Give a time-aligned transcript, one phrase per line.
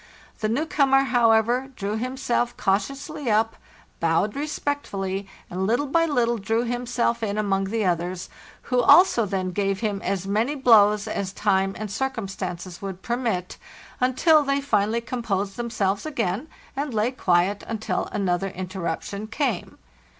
[0.39, 3.55] The new comer, how ever, drew himself cautiously up,
[3.99, 8.27] bowed respectfully, and little by little drew himself in among the others,
[8.63, 13.57] who also then gave him as many blows as time and circum stances would permit,
[13.99, 19.77] until they finally composed them selves again, and lay quiet until another interruption came.